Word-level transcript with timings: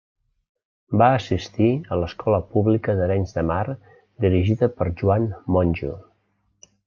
Va 1.01 1.09
assistir 1.17 1.67
a 1.95 1.99
l'escola 2.03 2.39
pública 2.55 2.97
d'Arenys 3.01 3.35
de 3.37 3.43
Mar 3.51 3.65
dirigida 4.25 4.71
per 4.79 4.91
Joan 5.03 5.29
Monjo. 5.57 5.93